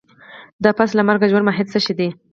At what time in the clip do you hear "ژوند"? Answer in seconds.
1.31-1.45